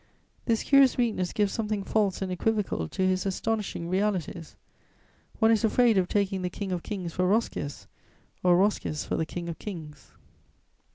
[0.45, 4.55] This curious weakness gives something false and equivocal to his astonishing realities:
[5.37, 7.85] one is afraid of taking the king of kings for Roscius,
[8.41, 10.11] or Roscius for the king of kings.